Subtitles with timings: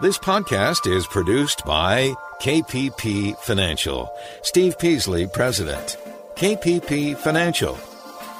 [0.00, 4.08] This podcast is produced by KPP Financial.
[4.42, 5.96] Steve Peasley, President.
[6.36, 7.76] KPP Financial.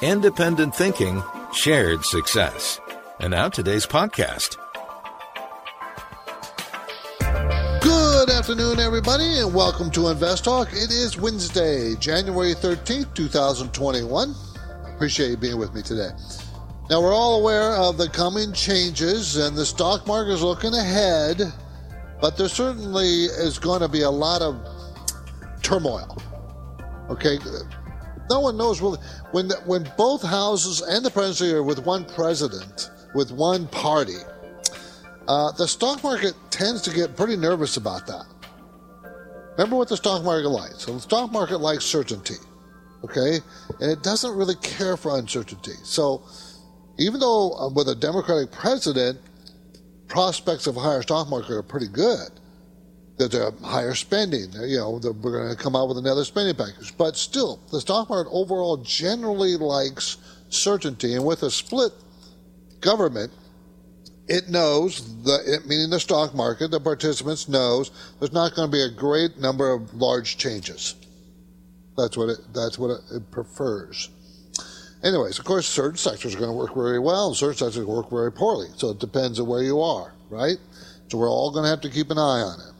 [0.01, 2.79] Independent thinking, shared success.
[3.19, 4.55] And now today's podcast.
[7.81, 10.69] Good afternoon, everybody, and welcome to Invest Talk.
[10.71, 14.33] It is Wednesday, January 13th, 2021.
[14.95, 16.11] Appreciate you being with me today.
[16.89, 21.39] Now, we're all aware of the coming changes, and the stock market is looking ahead,
[22.19, 24.59] but there certainly is going to be a lot of
[25.61, 26.17] turmoil.
[27.11, 27.37] Okay?
[28.31, 28.97] No one knows really.
[29.31, 34.17] When, when both houses and the presidency are with one president, with one party,
[35.27, 38.25] uh, the stock market tends to get pretty nervous about that.
[39.59, 40.85] Remember what the stock market likes.
[40.85, 42.37] So the stock market likes certainty,
[43.03, 43.41] okay,
[43.79, 45.73] and it doesn't really care for uncertainty.
[45.83, 46.23] So
[46.99, 49.19] even though uh, with a Democratic president,
[50.07, 52.29] prospects of a higher stock market are pretty good.
[53.17, 54.51] There's a higher spending.
[54.53, 56.97] You know, we're going to come out with another spending package.
[56.97, 60.17] But still, the stock market overall generally likes
[60.49, 61.15] certainty.
[61.15, 61.91] And with a split
[62.79, 63.31] government,
[64.27, 68.71] it knows, the, it, meaning the stock market, the participants knows there's not going to
[68.71, 70.95] be a great number of large changes.
[71.97, 74.09] That's what it, that's what it, it prefers.
[75.03, 78.09] Anyways, of course, certain sectors are going to work very well, and certain sectors work
[78.09, 78.67] very poorly.
[78.75, 80.57] So it depends on where you are, right?
[81.07, 82.73] So we're all going to have to keep an eye on it.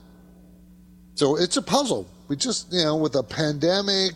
[1.14, 2.06] So it's a puzzle.
[2.28, 4.12] We just, you know, with the pandemic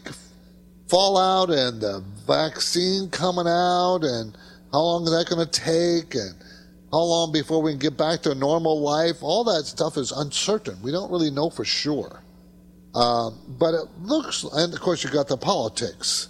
[0.88, 4.36] fallout and the vaccine coming out, and
[4.70, 6.34] how long is that going to take, and
[6.92, 10.76] how long before we can get back to normal life, all that stuff is uncertain.
[10.82, 12.22] We don't really know for sure.
[12.94, 16.28] Um, but it looks, and of course, you've got the politics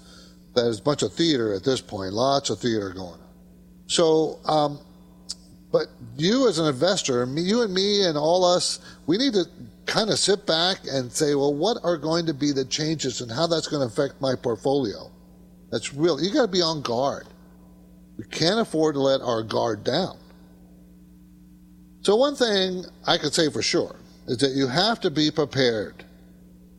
[0.55, 3.28] there's a bunch of theater at this point, lots of theater going on.
[3.86, 4.78] So, um,
[5.72, 9.44] but you as an investor, you and me and all us, we need to
[9.86, 13.30] kind of sit back and say, well, what are going to be the changes and
[13.30, 15.11] how that's going to affect my portfolio?
[15.70, 16.23] That's real.
[16.23, 17.27] You got to be on guard.
[18.17, 20.17] We can't afford to let our guard down.
[22.02, 23.96] So, one thing I could say for sure
[24.29, 26.05] is that you have to be prepared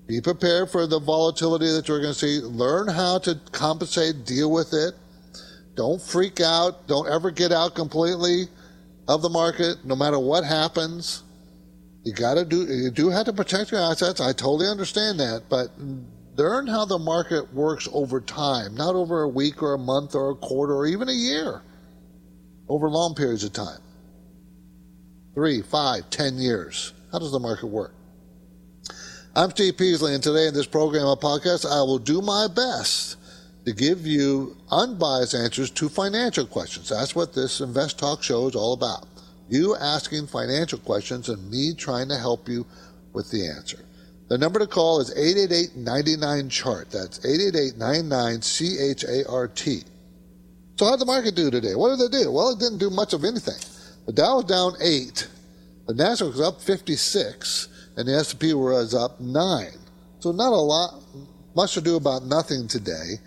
[0.08, 2.40] be prepared for the volatility that you're going to see.
[2.40, 4.94] Learn how to compensate, deal with it.
[5.76, 6.88] Don't freak out.
[6.88, 8.48] Don't ever get out completely
[9.08, 11.24] of the market, no matter what happens.
[12.04, 14.22] You got to do, you do have to protect your assets.
[14.22, 15.70] I totally understand that, but
[16.36, 20.32] learn how the market works over time, not over a week or a month or
[20.32, 21.62] a quarter or even a year,
[22.70, 23.80] over long periods of time.
[25.34, 26.94] Three, five, ten years.
[27.12, 27.94] How does the market work?
[29.38, 33.18] I'm Steve Peasley, and today in this program of podcast, I will do my best
[33.66, 36.88] to give you unbiased answers to financial questions.
[36.88, 39.06] That's what this Invest Talk show is all about.
[39.50, 42.66] You asking financial questions and me trying to help you
[43.12, 43.80] with the answer.
[44.30, 46.92] The number to call is 888-99-CHART.
[46.92, 49.84] That's 888-99-C-H-A-R-T.
[50.78, 51.76] So how'd the market do today?
[51.76, 52.32] What did they do?
[52.32, 53.60] Well, it didn't do much of anything.
[54.06, 55.28] The Dow was down 8.
[55.88, 59.78] The Nasdaq was up 56 and the S&P was up nine.
[60.20, 61.04] So not a lot,
[61.56, 63.20] much to do about nothing today.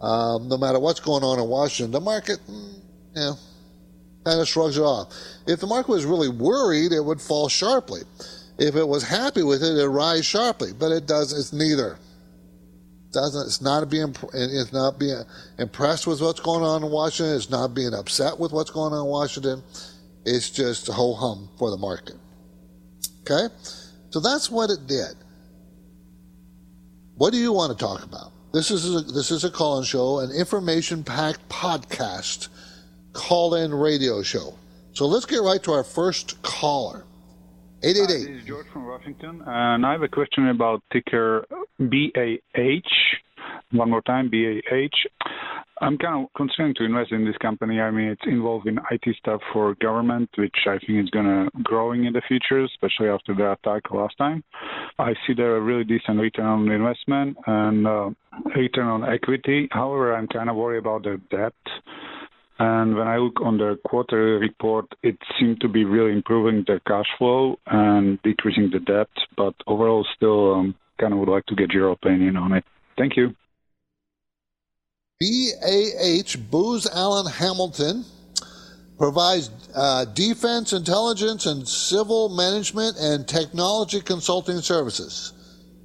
[0.00, 2.74] Um, no matter what's going on in Washington, the market, mm,
[3.14, 3.34] you know,
[4.24, 5.12] kind of shrugs it off.
[5.46, 8.02] If the market was really worried, it would fall sharply.
[8.58, 10.72] If it was happy with it, it'd rise sharply.
[10.72, 11.32] But it does.
[11.32, 11.92] It's neither.
[11.92, 13.46] It doesn't.
[13.46, 14.14] It's not being.
[14.34, 15.22] It's not being
[15.58, 17.36] impressed with what's going on in Washington.
[17.36, 19.62] It's not being upset with what's going on in Washington.
[20.24, 22.16] It's just a ho hum for the market.
[23.22, 23.52] Okay.
[24.10, 25.14] So that's what it did.
[27.16, 28.32] What do you want to talk about?
[28.52, 32.48] This is a, this is a call-in show, an information-packed podcast
[33.12, 34.54] call-in radio show.
[34.92, 37.04] So let's get right to our first caller.
[37.82, 38.08] 888.
[38.08, 41.44] Hi, this is George from Washington, and I have a question about ticker
[41.78, 42.90] BAH.
[43.72, 44.88] One more time, BAH.
[45.80, 47.80] I'm kind of considering to invest in this company.
[47.80, 51.48] I mean, it's involved in IT stuff for government, which I think is going to
[51.62, 54.42] growing in the future, especially after the attack last time.
[54.98, 58.10] I see there a really decent return on investment and uh,
[58.56, 59.68] return on equity.
[59.70, 61.54] However, I'm kind of worried about the debt.
[62.58, 66.80] And when I look on the quarterly report, it seemed to be really improving the
[66.88, 71.54] cash flow and decreasing the debt, but overall, still um, kind of would like to
[71.54, 72.64] get your opinion on it.
[72.96, 73.34] Thank you.
[75.20, 78.04] BAH, Booz Allen Hamilton,
[78.98, 85.32] provides uh, defense, intelligence, and civil management and technology consulting services.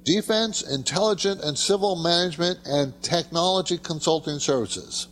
[0.04, 5.08] Defense, intelligence, and civil management and technology consulting services.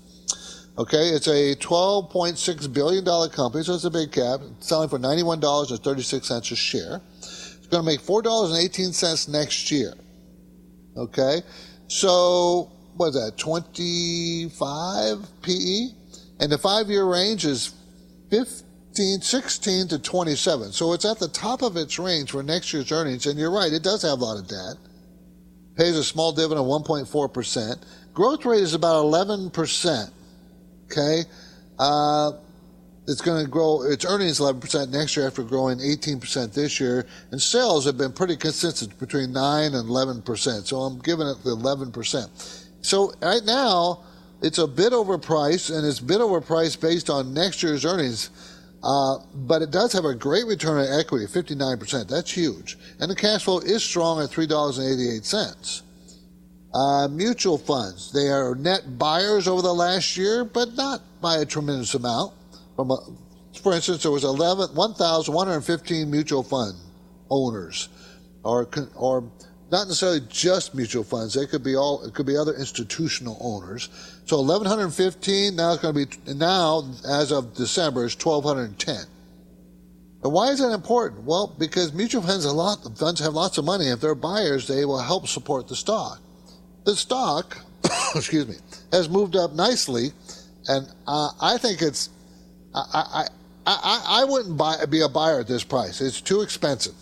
[0.79, 6.55] Okay, it's a $12.6 billion company, so it's a big cap, selling for $91.36 a
[6.55, 7.01] share.
[7.19, 9.95] It's going to make $4.18 next year.
[10.97, 11.43] Okay,
[11.89, 15.89] so what is that, 25 PE?
[16.41, 17.75] And the five year range is
[18.31, 20.73] 15, 16 to 27.
[20.73, 23.27] So it's at the top of its range for next year's earnings.
[23.27, 24.77] And you're right, it does have a lot of debt.
[25.77, 27.83] Pays a small dividend of 1.4%.
[28.13, 30.11] Growth rate is about 11%.
[30.87, 31.23] Okay.
[31.79, 32.33] Uh,
[33.09, 37.07] it's going to grow its earnings 11% next year after growing 18% this year.
[37.31, 40.67] And sales have been pretty consistent between 9 and 11%.
[40.67, 42.62] So I'm giving it the 11%.
[42.83, 44.01] So right now,
[44.43, 48.31] it's a bit overpriced, and it's bit overpriced based on next year's earnings.
[48.83, 52.09] Uh, but it does have a great return on equity, 59%.
[52.09, 52.77] That's huge.
[52.99, 55.83] And the cash flow is strong at $3.88.
[56.75, 61.45] Uh, mutual funds, they are net buyers over the last year, but not by a
[61.45, 62.33] tremendous amount.
[62.79, 62.85] A,
[63.63, 66.75] for instance, there was 11, 1,115 mutual fund
[67.31, 67.89] owners,
[68.43, 69.31] or or
[69.73, 71.33] not necessarily just mutual funds.
[71.33, 72.05] They could be all.
[72.05, 73.89] It could be other institutional owners.
[74.27, 78.97] So 1,115 now it's going to be now as of December is 1,210.
[80.25, 81.25] And why is that important?
[81.25, 83.89] Well, because mutual funds a lot funds have lots of money.
[83.89, 86.21] If they're buyers, they will help support the stock.
[86.85, 87.57] The stock,
[88.15, 88.57] excuse me,
[88.93, 90.13] has moved up nicely,
[90.69, 92.11] and uh, I think it's.
[92.75, 93.27] I, I
[93.67, 96.01] I I wouldn't buy be a buyer at this price.
[96.01, 96.95] It's too expensive.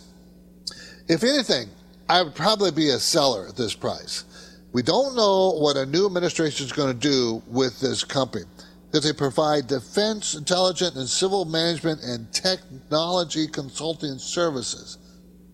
[1.07, 1.69] If anything,
[2.11, 4.25] I would probably be a seller at this price.
[4.73, 8.43] We don't know what a new administration is going to do with this company
[8.85, 14.97] because they provide defense, intelligence, and civil management and technology consulting services.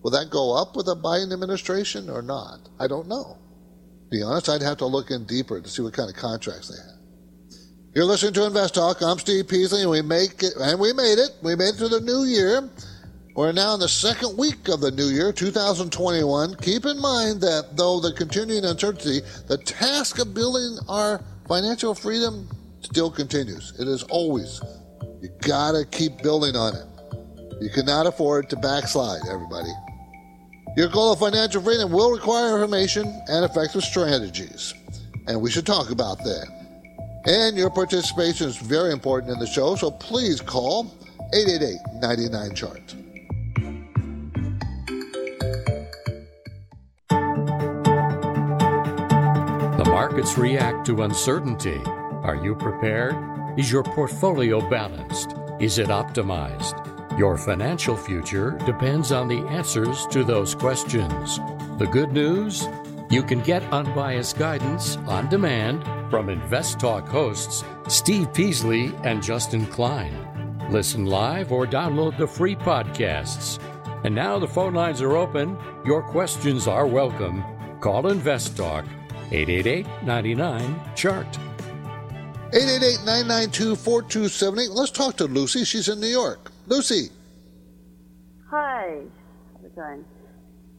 [0.02, 2.68] Will that go up with a Biden administration or not?
[2.80, 3.38] I don't know.
[3.38, 6.70] To be honest, I'd have to look in deeper to see what kind of contracts
[6.70, 6.98] they have.
[7.94, 9.00] You're listening to Invest Talk.
[9.00, 11.30] I'm Steve Peasley, and we make it, and we made it.
[11.40, 12.68] We made it to the new year.
[13.38, 16.56] We're now in the second week of the new year, 2021.
[16.56, 22.48] Keep in mind that though the continuing uncertainty, the task of building our financial freedom
[22.80, 23.78] still continues.
[23.78, 24.60] It is always.
[25.22, 27.62] You gotta keep building on it.
[27.62, 29.70] You cannot afford to backslide, everybody.
[30.76, 34.74] Your goal of financial freedom will require information and effective strategies.
[35.28, 36.48] And we should talk about that.
[37.26, 40.92] And your participation is very important in the show, so please call
[41.32, 42.94] 888 99 Chart.
[49.98, 51.82] Markets react to uncertainty.
[52.22, 53.16] Are you prepared?
[53.58, 55.34] Is your portfolio balanced?
[55.58, 56.76] Is it optimized?
[57.18, 61.38] Your financial future depends on the answers to those questions.
[61.78, 62.68] The good news?
[63.10, 69.66] You can get unbiased guidance on demand from Invest Talk hosts Steve Peasley and Justin
[69.66, 70.14] Klein.
[70.70, 73.58] Listen live or download the free podcasts.
[74.04, 75.58] And now the phone lines are open.
[75.84, 77.42] Your questions are welcome.
[77.80, 78.84] Call Invest Talk
[79.30, 81.26] 888 99 Chart.
[82.54, 84.70] 888 992 4278.
[84.70, 85.64] Let's talk to Lucy.
[85.64, 86.50] She's in New York.
[86.66, 87.10] Lucy.
[88.50, 89.02] Hi.
[89.52, 90.04] How's it going?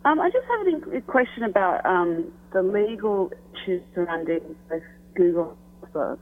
[0.04, 4.82] Um, I just have a question about um, the legal issues surrounding both
[5.16, 6.18] Google and Facebook.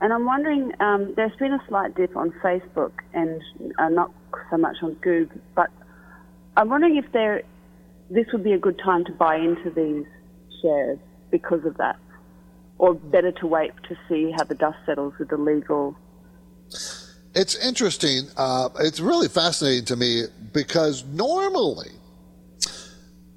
[0.00, 3.40] And I'm wondering, um, there's been a slight dip on Facebook and
[3.78, 4.10] uh, not
[4.50, 5.70] so much on Google, but
[6.56, 7.42] I'm wondering if there,
[8.10, 10.06] this would be a good time to buy into these
[10.62, 10.98] shares
[11.30, 11.98] because of that?
[12.78, 15.96] Or better to wait to see how the dust settles with the legal?
[17.34, 18.28] It's interesting.
[18.36, 21.90] Uh, it's really fascinating to me because normally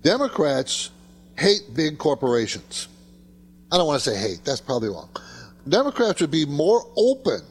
[0.04, 0.92] Democrats
[1.38, 2.88] hate big corporations.
[3.72, 5.10] I don't want to say hate, that's probably wrong.
[5.68, 7.42] Democrats would be more open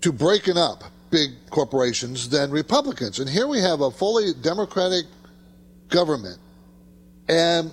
[0.00, 3.18] to breaking up big corporations than Republicans.
[3.20, 5.04] And here we have a fully Democratic
[5.88, 6.38] government.
[7.28, 7.70] And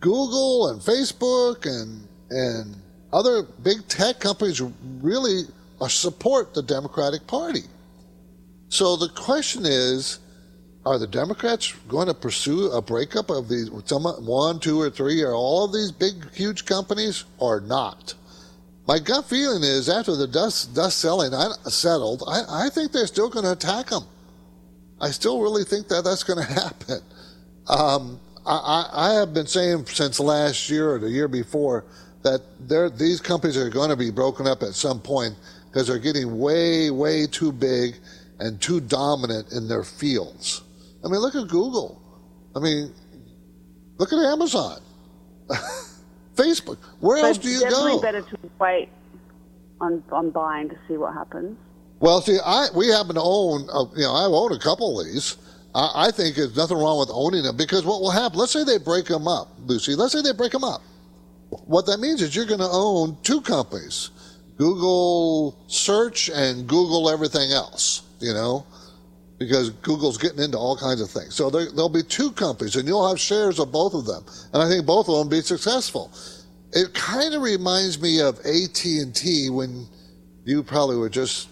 [0.00, 2.76] Google and Facebook and and
[3.12, 4.60] other big tech companies
[5.00, 5.42] really
[5.88, 7.62] support the Democratic Party.
[8.68, 10.18] So the question is,
[10.84, 15.22] are the Democrats going to pursue a breakup of these some, one, two, or three,
[15.22, 18.14] or all of these big, huge companies, or not?
[18.86, 21.32] My gut feeling is after the dust dust selling
[21.64, 24.04] settled, I, I think they're still going to attack them.
[25.00, 27.00] I still really think that that's going to happen.
[27.68, 31.84] Um, I, I have been saying since last year or the year before
[32.22, 32.42] that
[32.98, 35.34] these companies are going to be broken up at some point
[35.66, 37.96] because they're getting way, way too big
[38.40, 40.62] and too dominant in their fields.
[41.04, 42.02] I mean, look at Google.
[42.56, 42.92] I mean,
[43.98, 44.80] look at Amazon,
[46.34, 46.78] Facebook.
[47.00, 48.00] Where else do you definitely go?
[48.00, 48.88] Definitely better to wait.
[49.80, 51.56] on on buying to see what happens?
[52.00, 55.06] Well, see, I we happen to own, uh, you know, I own a couple of
[55.06, 55.36] these.
[55.74, 58.38] I, I think there's nothing wrong with owning them because what will happen?
[58.38, 59.94] Let's say they break them up, Lucy.
[59.94, 60.82] Let's say they break them up.
[61.50, 64.10] What that means is you're going to own two companies,
[64.56, 68.02] Google Search and Google everything else.
[68.20, 68.66] You know,
[69.38, 71.34] because Google's getting into all kinds of things.
[71.34, 74.62] So there, there'll be two companies, and you'll have shares of both of them, and
[74.62, 76.12] I think both of them will be successful.
[76.72, 79.86] It kind of reminds me of AT and T when
[80.44, 81.48] you probably were just,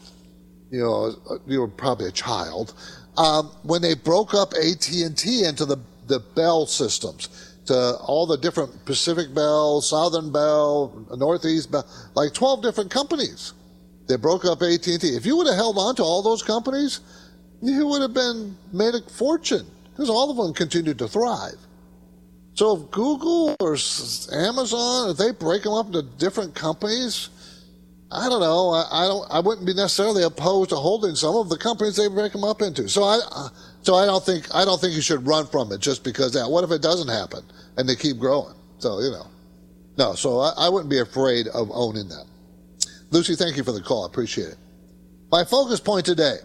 [0.71, 1.15] you know,
[1.47, 2.75] you were probably a child
[3.17, 7.29] um, when they broke up AT and T into the the Bell systems
[7.67, 13.53] to all the different Pacific Bell, Southern Bell, Northeast Bell, like 12 different companies.
[14.09, 15.01] They broke up AT&T.
[15.03, 17.01] If you would have held on to all those companies,
[17.61, 21.57] you would have been made a fortune because all of them continued to thrive.
[22.55, 23.77] So if Google or
[24.33, 27.31] Amazon, if they break them up into different companies,
[28.11, 28.71] I don't know.
[28.71, 29.27] I, I, don't.
[29.31, 32.63] I wouldn't be necessarily opposed to holding some of the companies they break them up
[32.63, 32.89] into.
[32.89, 33.49] So I, uh,
[33.83, 36.49] so I don't think I don't think you should run from it just because that.
[36.49, 37.43] What if it doesn't happen
[37.77, 38.55] and they keep growing?
[38.79, 39.27] So you know,
[39.99, 40.15] no.
[40.15, 42.27] So I, I wouldn't be afraid of owning them.
[43.11, 44.05] Lucy, thank you for the call.
[44.05, 44.59] I appreciate it.
[45.33, 46.37] My focus point today: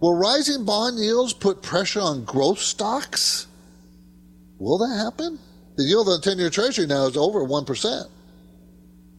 [0.00, 3.46] Will rising bond yields put pressure on growth stocks?
[4.58, 5.38] Will that happen?
[5.76, 7.66] The yield on the 10 year treasury now is over 1%.
[7.66, 8.06] Remember,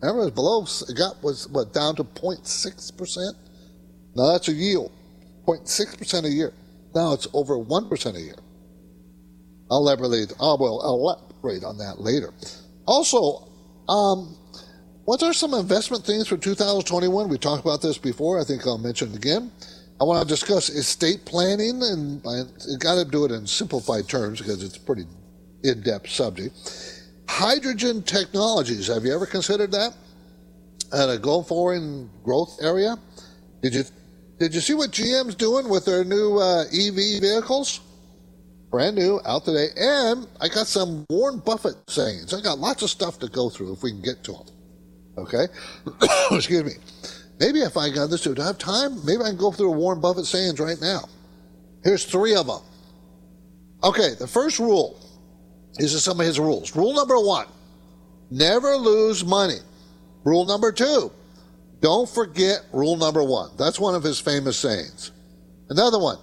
[0.10, 3.34] it was below, it got, was what, down to 0.6%?
[4.16, 4.92] Now that's a yield,
[5.46, 6.54] 0.6% a year.
[6.96, 8.36] Now it's over 1% a year.
[9.70, 12.34] I'll elaborate, oh, well, I'll elaborate on that later.
[12.86, 13.48] Also,
[13.88, 14.36] um,
[15.06, 17.30] what are some investment things for 2021?
[17.30, 18.40] We talked about this before.
[18.40, 19.52] I think I'll mention it again.
[20.00, 22.44] I want to discuss estate planning, and I
[22.80, 25.06] got to do it in simplified terms because it's a pretty
[25.64, 26.56] in depth subject.
[27.28, 28.88] Hydrogen technologies.
[28.88, 29.94] Have you ever considered that
[30.94, 32.98] at a go foreign growth area?
[33.62, 33.84] Did you
[34.40, 37.80] did you see what GM's doing with their new uh, EV vehicles?
[38.72, 39.68] Brand new, out today.
[39.78, 42.34] And I got some Warren Buffett sayings.
[42.34, 44.46] I got lots of stuff to go through if we can get to them.
[45.18, 45.46] Okay?
[46.32, 46.72] Excuse me.
[47.40, 50.26] Maybe if I got this to have time, maybe I can go through Warren Buffett
[50.26, 51.08] sayings right now.
[51.84, 52.62] Here's three of them.
[53.84, 55.00] Okay, the first rule
[55.78, 56.76] these are some of his rules.
[56.76, 57.48] Rule number one
[58.30, 59.60] never lose money.
[60.24, 61.12] Rule number two
[61.82, 63.52] don't forget rule number one.
[63.58, 65.12] That's one of his famous sayings.
[65.70, 66.18] Another one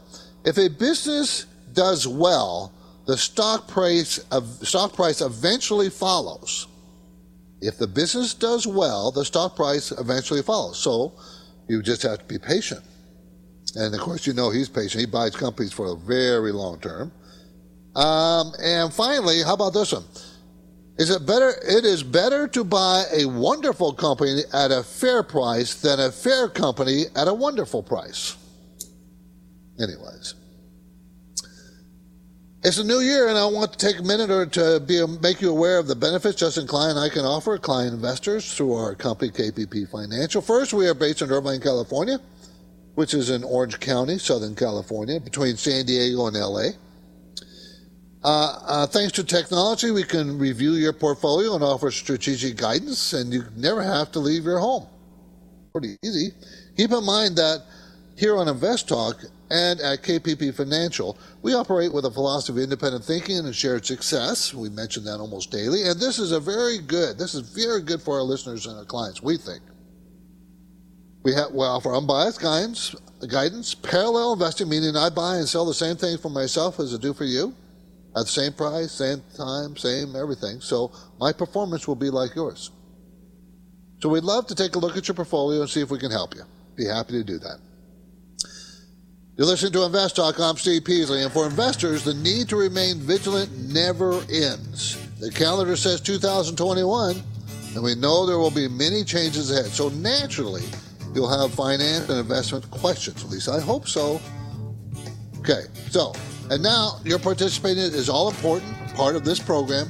[0.45, 2.73] if a business does well,
[3.07, 4.21] the stock price,
[4.63, 6.67] stock price eventually follows.
[7.61, 10.79] If the business does well, the stock price eventually follows.
[10.79, 11.15] So
[11.69, 12.83] you just have to be patient.
[13.75, 15.01] And of course, you know he's patient.
[15.01, 17.13] He buys companies for a very long term.
[17.95, 20.05] Um, and finally, how about this one?
[20.99, 21.51] Is it better?
[21.63, 26.49] It is better to buy a wonderful company at a fair price than a fair
[26.49, 28.37] company at a wonderful price.
[29.81, 30.35] Anyways,
[32.65, 35.41] it's a new year, and I want to take a minute or to be make
[35.41, 38.97] you aware of the benefits Justin Klein and I can offer client investors through our
[38.97, 40.43] company KPP Financial.
[40.43, 42.19] First, we are based in Irvine, California,
[42.97, 46.71] which is in Orange County, Southern California, between San Diego and LA.
[48.29, 53.33] Uh, uh, thanks to technology, we can review your portfolio and offer strategic guidance, and
[53.33, 54.87] you never have to leave your home.
[55.73, 56.33] Pretty easy.
[56.77, 57.65] Keep in mind that
[58.19, 63.03] here on Invest Talk and at KPP Financial, we operate with a philosophy of independent
[63.03, 64.53] thinking and shared success.
[64.53, 67.17] We mention that almost daily, and this is a very good.
[67.17, 69.23] This is very good for our listeners and our clients.
[69.23, 69.63] We think
[71.23, 72.95] we, have, we offer unbiased guidance,
[73.27, 76.99] guidance, parallel investing, meaning I buy and sell the same thing for myself as I
[76.99, 77.55] do for you
[78.17, 80.61] at the same price, same time, same everything.
[80.61, 82.71] So my performance will be like yours.
[84.01, 86.11] So we'd love to take a look at your portfolio and see if we can
[86.11, 86.43] help you.
[86.77, 87.59] Be happy to do that.
[89.37, 90.41] You're listening to Invest Talk.
[90.41, 94.99] I'm Steve Peasley, and for investors, the need to remain vigilant never ends.
[95.21, 97.23] The calendar says 2021,
[97.75, 99.67] and we know there will be many changes ahead.
[99.67, 100.65] So naturally,
[101.15, 103.23] you'll have finance and investment questions.
[103.25, 104.21] At least I hope so.
[105.39, 106.13] Okay, so
[106.51, 109.89] and now your participation is all important part of this program.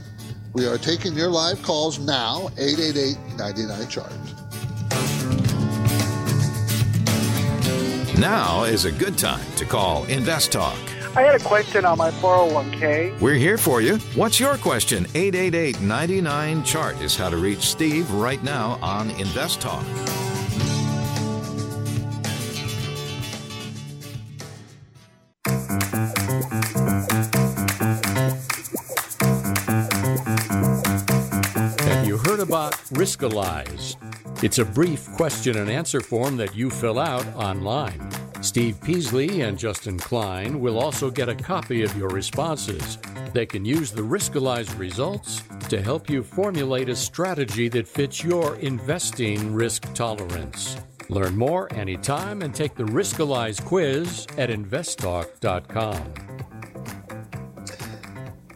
[0.52, 4.12] We are taking your live calls now, 888 99 Chart.
[8.18, 10.76] Now is a good time to call Invest Talk.
[11.16, 13.20] I had a question on my 401k.
[13.20, 13.98] We're here for you.
[14.14, 15.06] What's your question?
[15.14, 19.84] 888 99 Chart is how to reach Steve right now on Invest Talk.
[32.90, 33.96] Riskalyze.
[34.42, 38.10] It's a brief question and answer form that you fill out online.
[38.40, 42.98] Steve Peasley and Justin Klein will also get a copy of your responses.
[43.32, 48.56] They can use the Riskalyze results to help you formulate a strategy that fits your
[48.56, 50.76] investing risk tolerance.
[51.08, 56.57] Learn more anytime and take the Riskalyze quiz at investtalk.com.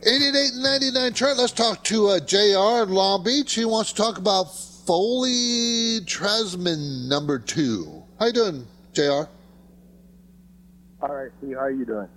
[0.02, 1.36] 88.99 chart.
[1.36, 3.54] Let's talk to uh, JR in Long Beach.
[3.54, 4.46] He wants to talk about
[4.84, 8.02] Foley Trasman number two.
[8.18, 9.28] How you doing, JR?
[11.00, 11.54] All right, Steve.
[11.54, 12.08] How are you doing?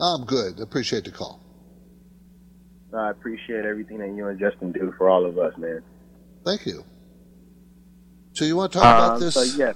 [0.00, 0.58] I'm good.
[0.58, 1.38] Appreciate the call.
[2.96, 5.82] I appreciate everything that you and Justin do for all of us, man.
[6.46, 6.82] Thank you.
[8.32, 9.34] So you want to talk um, about this?
[9.34, 9.74] So, yes.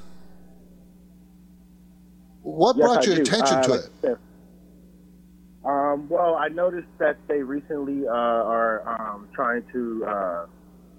[2.41, 3.23] What yes, brought I your do.
[3.23, 4.19] attention uh, to like it?
[5.65, 10.47] Um, well, I noticed that they recently uh, are um, trying to uh,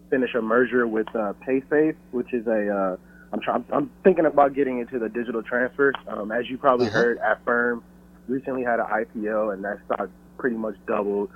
[0.09, 2.69] finish a merger with uh, PaySafe, which is a.
[2.69, 2.97] Uh,
[3.31, 3.63] I'm trying.
[3.71, 5.93] I'm thinking about getting into the digital transfer.
[6.07, 6.97] Um, as you probably Uh-huh.
[6.97, 7.83] heard, Affirm
[8.27, 11.29] recently had an IPO, and that stock pretty much doubled.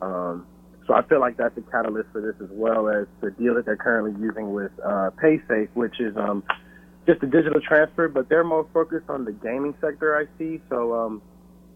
[0.00, 0.46] Um,
[0.86, 3.64] so I feel like that's a catalyst for this, as well as the deal that
[3.66, 6.42] they're currently using with uh, PaySafe, which is um,
[7.06, 10.16] just a digital transfer, but they're more focused on the gaming sector.
[10.16, 10.60] I see.
[10.68, 11.22] So um,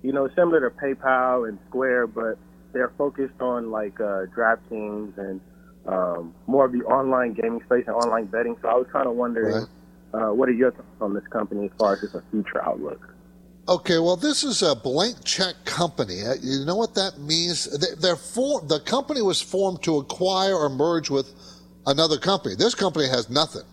[0.07, 2.39] you know, similar to PayPal and Square, but
[2.73, 5.41] they're focused on like uh, DraftKings and
[5.87, 8.57] um, more of the online gaming space and online betting.
[8.63, 9.67] So I was kind of wondering,
[10.15, 13.01] uh, what are your thoughts on this company as far as just a future outlook?
[13.69, 16.23] Okay, well, this is a blank check company.
[16.23, 17.65] Uh, You know what that means?
[17.65, 21.29] They- They're for, the company was formed to acquire or merge with
[21.85, 22.55] another company.
[22.55, 23.67] This company has nothing.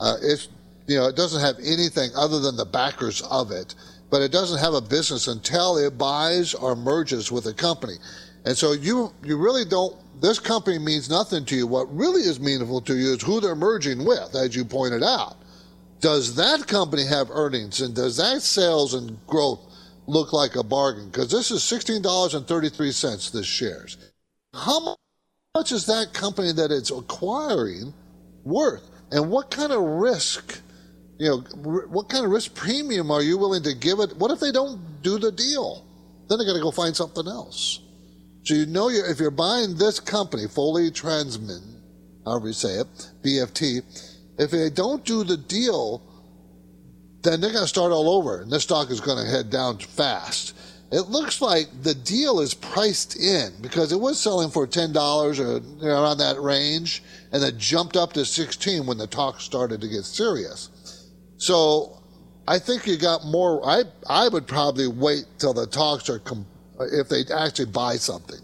[0.00, 0.48] Uh, it's
[0.86, 3.74] you know it doesn't have anything other than the backers of it,
[4.10, 7.94] but it doesn't have a business until it buys or merges with a company.
[8.44, 9.96] And so you you really don't.
[10.20, 11.66] This company means nothing to you.
[11.66, 15.36] What really is meaningful to you is who they're merging with, as you pointed out
[16.00, 19.60] does that company have earnings and does that sales and growth
[20.06, 21.06] look like a bargain?
[21.06, 23.96] Because this is $16.33, this shares.
[24.54, 24.96] How
[25.54, 27.92] much is that company that it's acquiring
[28.44, 28.88] worth?
[29.10, 30.60] And what kind of risk,
[31.18, 31.38] you know,
[31.88, 34.16] what kind of risk premium are you willing to give it?
[34.16, 35.84] What if they don't do the deal?
[36.28, 37.80] Then they got to go find something else.
[38.44, 41.80] So you know, you're, if you're buying this company, Foley Transmin,
[42.24, 42.86] however you say it,
[43.24, 43.82] BFT,
[44.38, 46.02] if they don't do the deal,
[47.22, 49.78] then they're going to start all over, and this stock is going to head down
[49.78, 50.54] fast.
[50.90, 55.38] It looks like the deal is priced in because it was selling for ten dollars
[55.38, 57.02] or around that range,
[57.32, 60.70] and it jumped up to sixteen when the talk started to get serious.
[61.38, 62.02] So
[62.46, 63.66] I think you got more.
[63.66, 66.46] I I would probably wait till the talks are com-
[66.80, 68.40] if they actually buy something,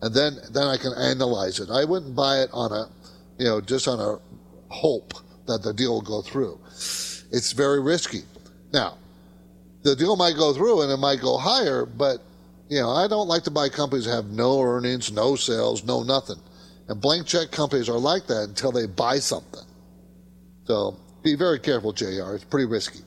[0.00, 1.70] and then then I can analyze it.
[1.70, 2.88] I wouldn't buy it on a
[3.38, 4.18] you know just on a
[4.72, 5.14] hope
[5.46, 6.58] that the deal will go through.
[7.32, 8.22] It's very risky.
[8.72, 8.96] Now,
[9.82, 12.22] the deal might go through and it might go higher, but
[12.68, 16.02] you know, I don't like to buy companies that have no earnings, no sales, no
[16.02, 16.40] nothing.
[16.88, 19.64] And blank check companies are like that until they buy something.
[20.64, 22.34] So be very careful, JR.
[22.34, 23.00] It's pretty risky.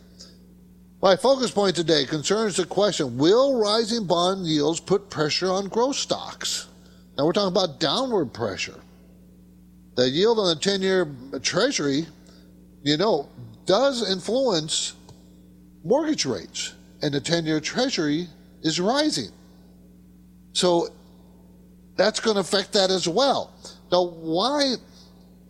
[1.01, 5.97] My focus point today concerns the question Will rising bond yields put pressure on growth
[5.97, 6.67] stocks?
[7.17, 8.79] Now we're talking about downward pressure.
[9.95, 11.07] The yield on the 10 year
[11.41, 12.05] treasury,
[12.83, 13.29] you know,
[13.65, 14.93] does influence
[15.83, 18.27] mortgage rates, and the 10 year treasury
[18.61, 19.29] is rising.
[20.53, 20.89] So
[21.95, 23.53] that's going to affect that as well.
[23.91, 24.75] Now, why?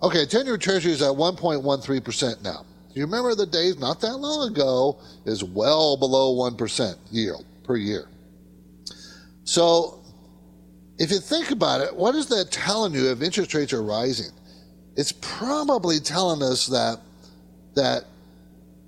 [0.05, 2.63] Okay, 10 year treasury is at 1.13% now.
[2.93, 8.07] You remember the days not that long ago is well below 1% yield per year.
[9.45, 10.03] So
[10.99, 14.29] if you think about it, what is that telling you if interest rates are rising?
[14.95, 16.99] It's probably telling us that
[17.73, 18.03] that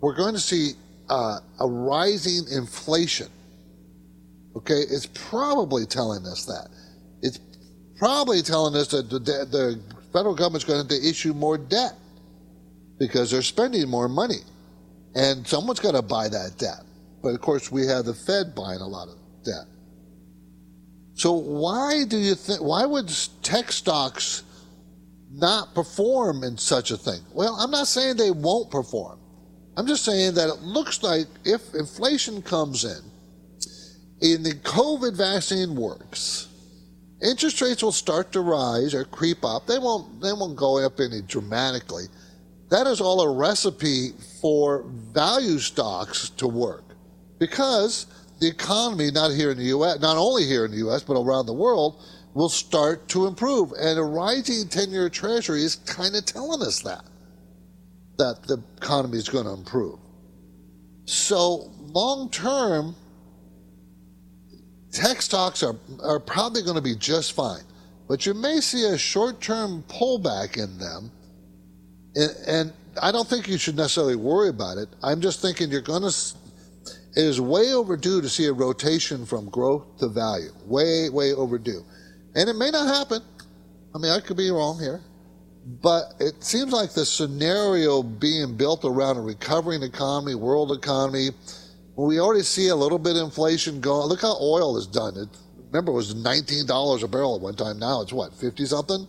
[0.01, 0.73] we're going to see
[1.10, 3.27] uh, a rising inflation.
[4.56, 6.67] Okay, it's probably telling us that.
[7.23, 7.39] It's
[7.97, 9.82] probably telling us that the, the
[10.13, 11.93] federal government's going to have to issue more debt
[12.99, 14.39] because they're spending more money,
[15.15, 16.83] and someone's got to buy that debt.
[17.21, 19.65] But of course, we have the Fed buying a lot of debt.
[21.15, 22.61] So why do you think?
[22.61, 24.43] Why would tech stocks
[25.31, 27.21] not perform in such a thing?
[27.33, 29.19] Well, I'm not saying they won't perform.
[29.75, 32.99] I'm just saying that it looks like if inflation comes in,
[34.21, 36.46] and the COVID vaccine works,
[37.21, 39.67] interest rates will start to rise or creep up.
[39.67, 40.21] They won't.
[40.21, 42.06] They won't go up any dramatically.
[42.69, 46.84] That is all a recipe for value stocks to work,
[47.39, 48.08] because
[48.39, 51.45] the economy, not here in the U.S., not only here in the U.S., but around
[51.45, 52.03] the world,
[52.34, 53.71] will start to improve.
[53.80, 57.06] And a rising 10 year treasury is kind of telling us that.
[58.17, 59.99] that the economy is going to improve.
[61.06, 62.95] So, long term,
[64.97, 67.62] tech stocks are, are probably going to be just fine.
[68.07, 71.12] But you may see a short term pullback in them.
[72.15, 74.89] And, and, I don't think you should necessarily worry about it.
[75.03, 76.07] I'm just thinking you're going to,
[77.15, 80.49] it is way overdue to see a rotation from growth to value.
[80.65, 81.86] Way, way overdue.
[82.33, 83.21] And it may not happen.
[83.93, 84.99] I mean, I could be wrong here.
[85.83, 91.29] But it seems like the scenario being built around a recovering economy, world economy,
[92.05, 94.07] we already see a little bit of inflation going.
[94.07, 95.17] Look how oil has done.
[95.17, 95.29] It
[95.71, 97.79] remember it was nineteen dollars a barrel at one time.
[97.79, 99.07] Now it's what fifty something.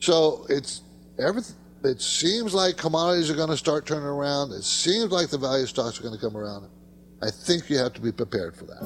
[0.00, 0.82] So it's
[1.18, 1.56] everything.
[1.82, 4.52] It seems like commodities are going to start turning around.
[4.52, 6.68] It seems like the value stocks are going to come around.
[7.22, 8.82] I think you have to be prepared for that.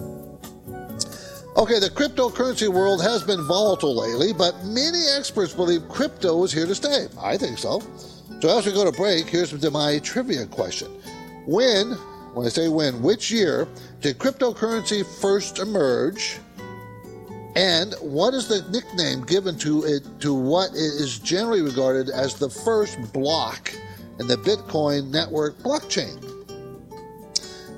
[1.57, 6.67] Okay, the cryptocurrency world has been volatile lately, but many experts believe crypto is here
[6.67, 7.07] to stay.
[7.21, 7.81] I think so.
[8.41, 10.89] So as we go to break, here's my trivia question.
[11.47, 11.97] When,
[12.35, 13.69] when I say when, which year
[14.01, 16.39] did cryptocurrency first emerge?
[17.57, 22.51] And what is the nickname given to it to what is generally regarded as the
[22.51, 23.73] first block
[24.19, 26.21] in the Bitcoin network blockchain?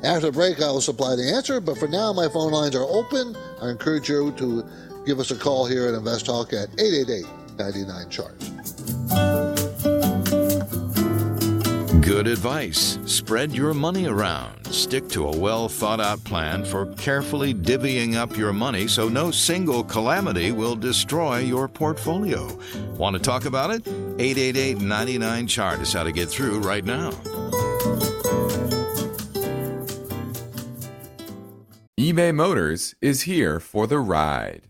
[0.03, 2.85] After the break, I will supply the answer, but for now, my phone lines are
[2.85, 3.37] open.
[3.61, 4.65] I encourage you to
[5.05, 7.27] give us a call here at Invest Talk at 888
[7.59, 9.36] 99 Chart.
[12.07, 13.01] Good advice.
[13.05, 14.65] Spread your money around.
[14.69, 19.33] Stick to a well thought out plan for carefully divvying up your money so no
[19.33, 22.47] single calamity will destroy your portfolio.
[22.97, 23.89] Want to talk about it?
[23.89, 27.11] 888 99 Chart is how to get through right now.
[31.99, 34.69] eBay Motors is here for the ride.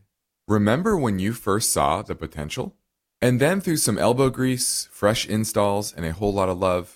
[0.49, 2.77] Remember when you first saw the potential?
[3.20, 6.96] And then through some elbow grease, fresh installs, and a whole lot of love,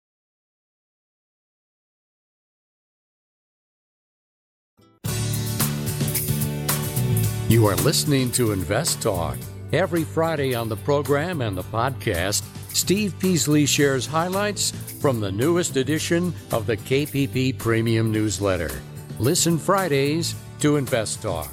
[7.51, 9.37] You are listening to Invest Talk.
[9.73, 15.75] Every Friday on the program and the podcast, Steve Peasley shares highlights from the newest
[15.75, 18.71] edition of the KPP Premium Newsletter.
[19.19, 21.49] Listen Fridays to Invest Talk.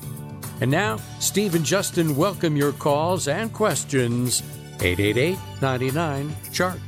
[0.61, 4.45] And now, Steve and Justin welcome your calls and questions.
[4.81, 6.79] 888 99 Chart.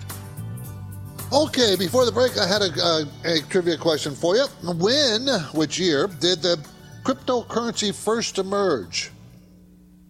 [1.32, 4.46] Okay, before the break, I had a, a, a trivia question for you.
[4.62, 6.64] When, which year, did the
[7.02, 9.10] cryptocurrency first emerge?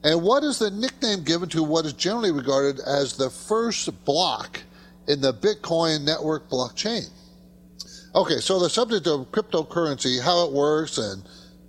[0.02, 4.62] And what is the nickname given to what is generally regarded as the first block
[5.08, 7.08] in the Bitcoin network blockchain?
[8.14, 11.22] Okay, so the subject of cryptocurrency, how it works, and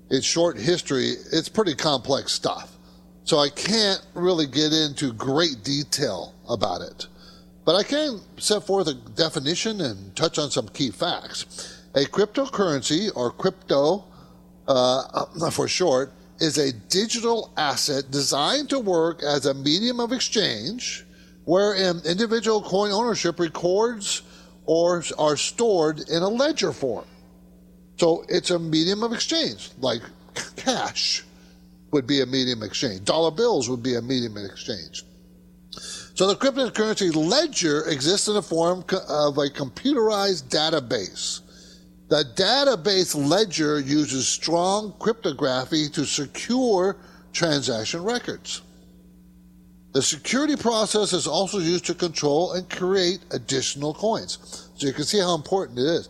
[0.10, 2.78] its short history, it's pretty complex stuff.
[3.24, 7.08] So I can't really get into great detail about it.
[7.64, 11.84] But I can set forth a definition and touch on some key facts.
[11.94, 14.06] A cryptocurrency, or crypto
[14.68, 21.06] uh, for short, is a digital asset designed to work as a medium of exchange
[21.46, 24.24] wherein individual coin ownership records
[24.66, 27.06] or are stored in a ledger form.
[27.98, 30.02] So it's a medium of exchange, like
[30.56, 31.24] cash
[31.92, 33.06] would be a medium of exchange.
[33.06, 35.04] Dollar bills would be a medium of exchange.
[36.14, 41.42] So the cryptocurrency ledger exists in the form of a computerized database
[42.12, 46.98] the database ledger uses strong cryptography to secure
[47.32, 48.64] transaction records.
[49.94, 54.68] The security process is also used to control and create additional coins.
[54.76, 56.10] So you can see how important it is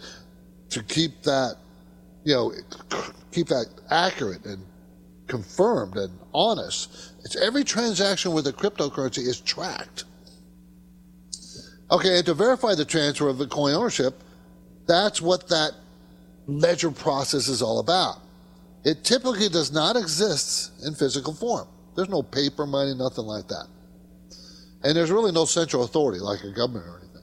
[0.71, 1.57] to keep that,
[2.23, 2.51] you know,
[3.31, 4.65] keep that accurate and
[5.27, 7.11] confirmed and honest.
[7.23, 10.05] It's every transaction with a cryptocurrency is tracked.
[11.91, 14.23] Okay, and to verify the transfer of the coin ownership,
[14.87, 15.73] that's what that
[16.47, 18.17] ledger process is all about.
[18.83, 21.67] It typically does not exist in physical form.
[21.95, 23.67] There's no paper money, nothing like that.
[24.83, 27.21] And there's really no central authority like a government or anything.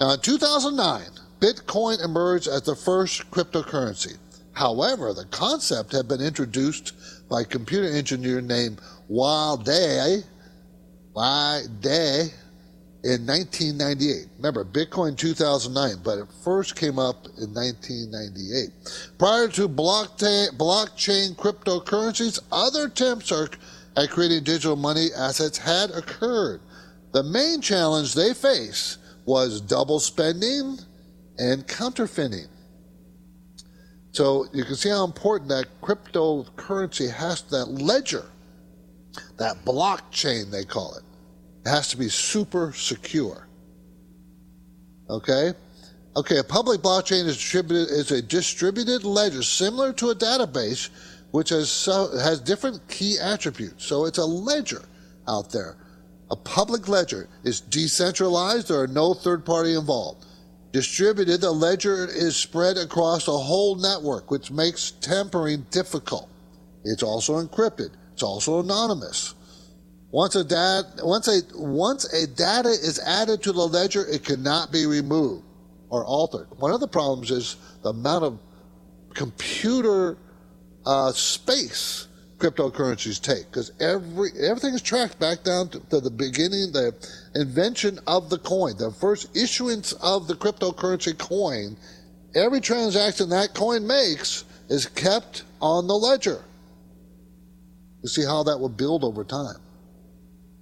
[0.00, 1.02] Now, in 2009,
[1.40, 4.16] Bitcoin emerged as the first cryptocurrency.
[4.52, 6.92] However, the concept had been introduced
[7.28, 10.22] by a computer engineer named Wei Dai
[13.02, 14.28] in 1998.
[14.36, 18.70] Remember, Bitcoin 2009, but it first came up in 1998.
[19.18, 20.50] Prior to blockchain,
[21.36, 26.60] cryptocurrencies, other attempts at creating digital money assets had occurred.
[27.12, 30.78] The main challenge they face was double spending
[31.38, 32.48] and counterfeiting.
[34.12, 38.26] So you can see how important that cryptocurrency has that ledger,
[39.38, 41.04] that blockchain they call it.
[41.64, 43.46] It has to be super secure.
[45.08, 45.52] Okay?
[46.16, 50.90] Okay, a public blockchain is, distributed, is a distributed ledger similar to a database
[51.30, 53.84] which has, has different key attributes.
[53.84, 54.82] So it's a ledger
[55.28, 55.76] out there.
[56.30, 60.26] A public ledger is decentralized, there are no third party involved.
[60.72, 66.28] Distributed, the ledger is spread across a whole network, which makes tampering difficult.
[66.84, 67.90] It's also encrypted.
[68.12, 69.34] It's also anonymous.
[70.12, 74.72] Once a, dat, once, a, once a data is added to the ledger, it cannot
[74.72, 75.44] be removed
[75.88, 76.48] or altered.
[76.58, 78.38] One of the problems is the amount of
[79.14, 80.16] computer
[80.84, 86.72] uh, space cryptocurrencies take because every everything is tracked back down to, to, the beginning,
[86.72, 86.94] the
[87.34, 91.76] invention of the coin, the first issuance of the cryptocurrency coin.
[92.34, 96.42] Every transaction that coin makes is kept on the ledger.
[98.02, 99.56] You see how that will build over time.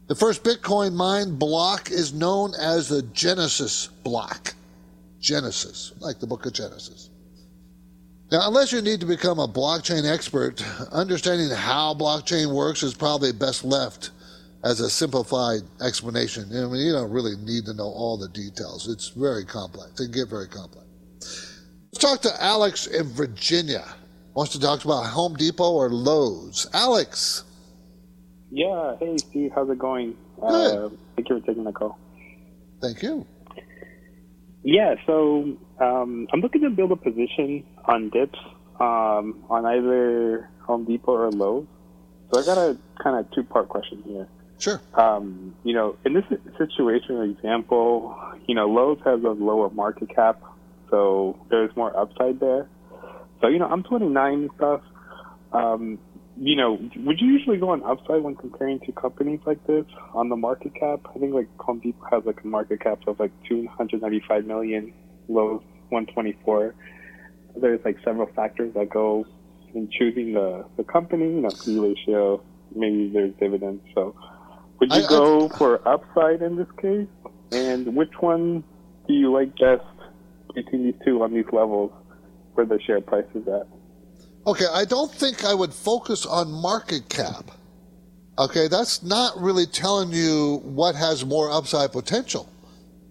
[0.08, 4.54] The first Bitcoin mine block is known as the Genesis block.
[5.20, 7.10] Genesis, like the book of Genesis.
[8.30, 13.32] Now, unless you need to become a blockchain expert, understanding how blockchain works is probably
[13.32, 14.10] best left
[14.64, 16.44] as a simplified explanation.
[16.52, 18.88] I mean, you don't really need to know all the details.
[18.88, 20.00] It's very complex.
[20.00, 20.86] It can get very complex.
[21.92, 23.84] Let's talk to Alex in Virginia.
[24.34, 26.66] Wants to talk about Home Depot or Lowe's.
[26.72, 27.44] Alex.
[28.50, 28.96] Yeah.
[28.98, 29.52] Hey, Steve.
[29.54, 30.16] How's it going?
[30.40, 30.44] Good.
[30.44, 31.98] Uh, thank you for taking the call.
[32.80, 33.26] Thank you.
[34.62, 34.94] Yeah.
[35.06, 38.38] So um, I'm looking to build a position on dips
[38.80, 41.66] um, on either Home Depot or Lowe's.
[42.30, 44.28] So I got a kind of two part question here.
[44.58, 44.80] Sure.
[44.94, 46.24] Um, you know, in this
[46.58, 50.42] situation or example, you know, Lowe's has a lower market cap,
[50.90, 52.68] so there's more upside there.
[53.40, 54.80] So, you know, I'm 29 and stuff.
[55.52, 55.98] Um,
[56.40, 60.28] you know, would you usually go on upside when comparing to companies like this on
[60.28, 61.00] the market cap?
[61.14, 64.92] I think like Home Depot has like a market cap of like 295 million,
[65.28, 66.74] Lowe's 124
[67.60, 69.26] there's like several factors that go
[69.74, 72.42] in choosing the, the company, you know, P ratio,
[72.74, 73.82] maybe there's dividends.
[73.94, 74.14] So
[74.80, 77.08] would you I, go I, for upside in this case?
[77.50, 78.64] And which one
[79.06, 79.84] do you like best
[80.54, 81.92] between these two on these levels
[82.54, 83.66] where the share price is at?
[84.48, 87.50] Okay, I don't think I would focus on market cap.
[88.38, 92.48] Okay, that's not really telling you what has more upside potential.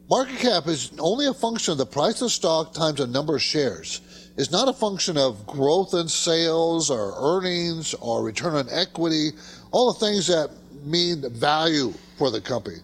[0.09, 3.43] Market cap is only a function of the price of stock times the number of
[3.43, 4.01] shares
[4.35, 9.29] It's not a function of growth in sales or earnings or return on equity,
[9.69, 10.49] all the things that
[10.85, 12.77] mean value for the company.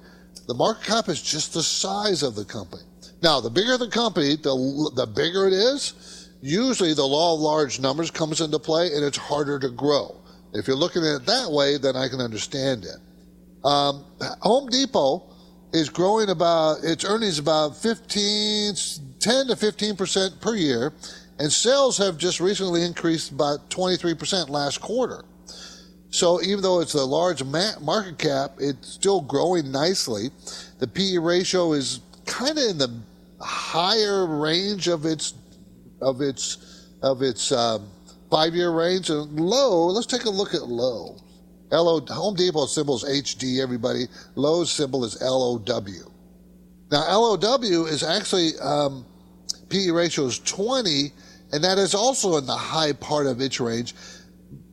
[0.45, 2.83] The market cap is just the size of the company.
[3.23, 6.12] Now, the bigger the company, the, the bigger it is.
[6.45, 10.13] Usually the law of large numbers comes into play and it's harder to grow.
[10.53, 12.97] If you're looking at it that way, then I can understand it.
[13.65, 14.03] Um,
[14.41, 15.23] Home Depot
[15.71, 18.75] is growing about, its earnings about 15,
[19.19, 20.91] 10 to 15% per year
[21.39, 25.23] and sales have just recently increased about 23% last quarter.
[26.09, 30.29] So even though it's a large market cap, it's still growing nicely.
[30.79, 32.93] The PE ratio is kind of in the
[33.39, 35.33] higher range of its
[36.03, 37.89] of its of its um,
[38.29, 39.09] five year range.
[39.09, 41.17] And low, let's take a look at low.
[41.71, 43.61] LO Home Depot symbol is HD.
[43.61, 45.63] Everybody, Lowe's symbol is LOW.
[46.91, 49.05] Now LOW is actually um,
[49.69, 51.11] PE ratio is 20
[51.53, 53.93] and that is also in the high part of its range.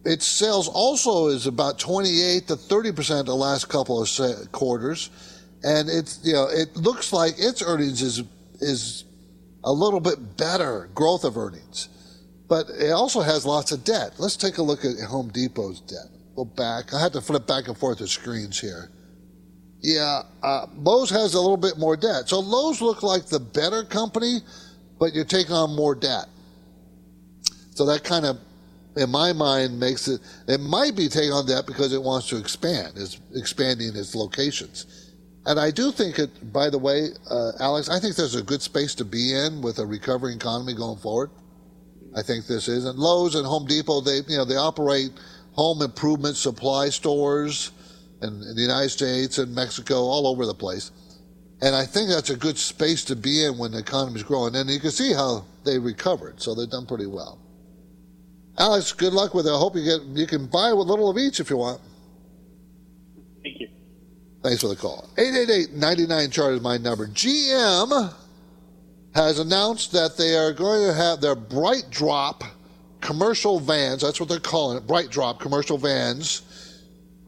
[0.05, 5.11] Its sales also is about 28 to 30 percent the last couple of quarters,
[5.63, 8.23] and it's you know it looks like its earnings is
[8.61, 9.05] is
[9.65, 11.89] a little bit better growth of earnings,
[12.49, 14.15] but it also has lots of debt.
[14.19, 16.07] Let's take a look at Home Depot's debt.
[16.37, 16.95] Go back.
[16.95, 18.91] I had to flip back and forth the screens here.
[19.83, 22.29] Yeah, uh, Lowe's has a little bit more debt.
[22.29, 24.41] So Lowe's look like the better company,
[24.99, 26.27] but you're taking on more debt.
[27.71, 28.39] So that kind of,
[28.97, 32.37] in my mind, makes it, it might be taking on debt because it wants to
[32.37, 35.10] expand, it's expanding its locations.
[35.47, 38.61] And I do think it, by the way, uh, Alex, I think there's a good
[38.61, 41.31] space to be in with a recovering economy going forward.
[42.15, 42.85] I think this is.
[42.85, 45.13] And Lowe's and Home Depot, they, you know, they operate
[45.53, 47.73] home improvement supply stores
[48.23, 50.91] in, in the United States and Mexico, all over the place.
[51.63, 54.57] And I think that's a good space to be in when the economy's growing.
[54.57, 57.39] And you can see how they recovered, so they've done pretty well.
[58.59, 59.51] Alex, good luck with it.
[59.51, 61.81] I hope you get you can buy a little of each if you want.
[63.43, 63.69] Thank you.
[64.43, 65.09] Thanks for the call.
[65.17, 67.07] 888-99 chart is my number.
[67.07, 68.15] GM
[69.15, 72.47] has announced that they are going to have their BrightDrop
[73.01, 76.43] commercial vans, that's what they're calling it, BrightDrop commercial vans,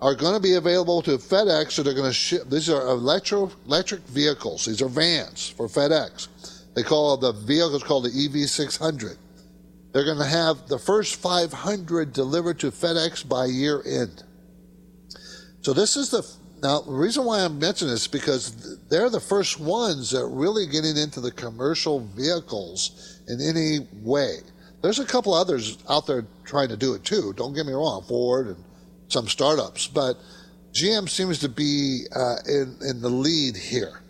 [0.00, 1.72] are going to be available to FedEx.
[1.72, 4.64] So they're going to ship, these are electro, electric vehicles.
[4.64, 6.28] These are vans for FedEx.
[6.74, 9.16] They call the vehicles called the EV600.
[9.92, 14.24] They're going to have the first 500 delivered to FedEx by year end.
[15.60, 16.22] So this is the
[16.62, 20.66] Now, the reason why I'm mentioning this is because they're the first ones that really
[20.66, 24.36] getting into the commercial vehicles in any way.
[24.80, 27.32] There's a couple others out there trying to do it too.
[27.36, 28.64] Don't get me wrong, Ford and
[29.08, 30.16] some startups, but
[30.72, 34.00] GM seems to be uh, in in the lead here.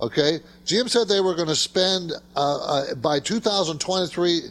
[0.00, 4.42] Okay, GM said they were going to spend uh, uh, by 2023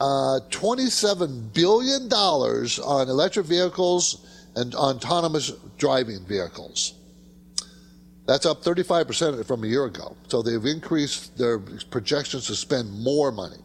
[0.00, 4.24] uh, 27 billion dollars on electric vehicles
[4.56, 6.94] and autonomous driving vehicles.
[8.26, 10.16] That's up 35% from a year ago.
[10.28, 13.58] So they've increased their projections to spend more money.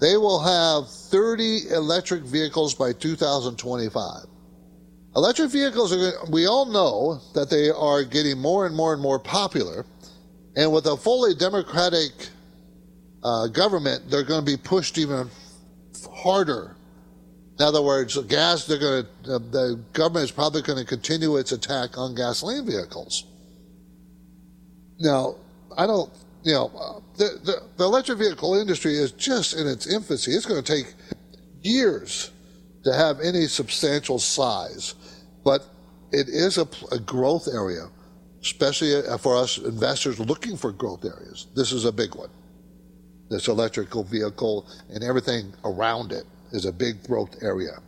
[0.00, 4.26] They will have 30 electric vehicles by 2025.
[5.16, 9.18] Electric vehicles are, we all know that they are getting more and more and more
[9.18, 9.84] popular.
[10.56, 12.12] And with a fully democratic
[13.22, 15.28] uh, government, they're going to be pushed even
[16.12, 16.76] harder.
[17.58, 21.36] In other words, gas, they're going to, uh, the government is probably going to continue
[21.36, 23.24] its attack on gasoline vehicles.
[25.00, 25.36] Now,
[25.76, 30.32] I don't you know, the, the, the electric vehicle industry is just in its infancy.
[30.32, 30.94] It's going to take
[31.62, 32.30] years
[32.84, 34.94] to have any substantial size,
[35.44, 35.66] but
[36.12, 37.88] it is a, a growth area,
[38.40, 41.48] especially uh, for us investors looking for growth areas.
[41.54, 42.30] This is a big one.
[43.30, 47.80] This electrical vehicle and everything around it is a big growth area.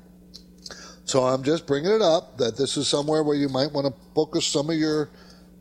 [1.05, 3.95] So I'm just bringing it up that this is somewhere where you might want to
[4.15, 5.11] focus some of your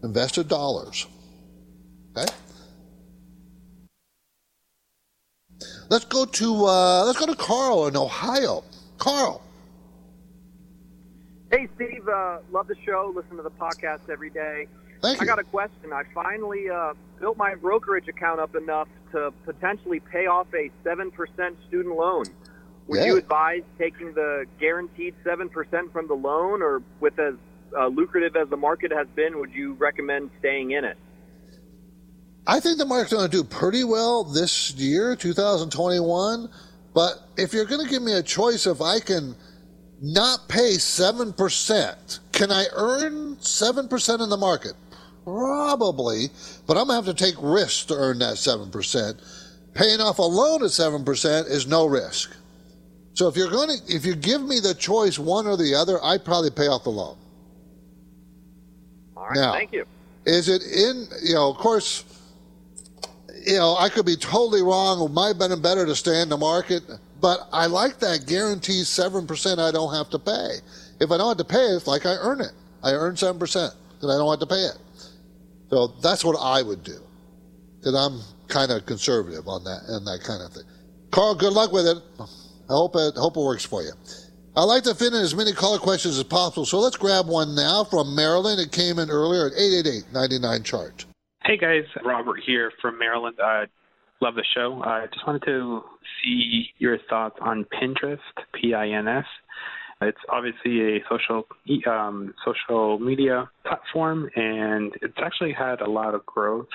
[0.04, 1.08] invested dollars.
[2.16, 2.32] Okay?
[5.90, 8.64] Let's go to uh, let's go to Carl in Ohio.
[9.00, 9.42] Carl.
[11.52, 13.12] Hey Steve, uh, love the show.
[13.16, 14.68] Listen to the podcast every day.
[15.02, 15.24] Thank you.
[15.24, 15.92] I got a question.
[15.92, 21.10] I finally uh, built my brokerage account up enough to potentially pay off a seven
[21.10, 22.26] percent student loan.
[22.90, 23.06] Would Yeah.
[23.06, 27.36] you advise taking the guaranteed seven percent from the loan, or with as
[27.78, 30.98] uh, lucrative as the market has been, would you recommend staying in it?
[32.48, 36.50] I think the market's going to do pretty well this year, 2021.
[36.96, 39.36] But if you're going to give me a choice, if I can
[40.02, 44.74] not pay 7%, can I earn 7% in the market?
[45.26, 46.30] Probably,
[46.66, 49.22] but I'm going to have to take risks to earn that 7%.
[49.76, 52.32] Paying off a loan at 7% is no risk.
[53.20, 56.02] So if you're going to, if you give me the choice, one or the other,
[56.02, 57.18] I'd probably pay off the loan.
[59.18, 59.86] All right, Now, thank you.
[60.26, 62.06] Is it in, you know, of course,
[63.46, 65.04] you know, I could be totally wrong.
[65.04, 66.82] It might have been better to stay in the market,
[67.20, 70.52] but I like that guaranteed 7% I don't have to pay.
[71.02, 72.54] If I don't have to pay it, it's like I earn it.
[72.86, 74.78] I earn 7% because I don't have to pay it.
[75.70, 77.02] So that's what I would do
[77.80, 80.64] because I'm kind of conservative on that and that kind of thing.
[81.12, 81.98] Carl, good luck with it.
[82.70, 83.92] I hope it, hope it works for you.
[84.56, 87.56] I'd like to fit in as many caller questions as possible, so let's grab one
[87.56, 88.60] now from Maryland.
[88.60, 91.06] It came in earlier at 888-99 chart.
[91.46, 93.38] Hey guys, Robert here from Maryland.
[93.44, 93.66] I
[94.22, 94.84] love the show.
[94.84, 95.82] I just wanted to
[96.22, 98.20] see your thoughts on Pinterest,
[98.54, 99.26] P-I-N-S.
[100.02, 101.48] It's obviously a social
[101.88, 106.70] um, social media platform, and it's actually had a lot of growth.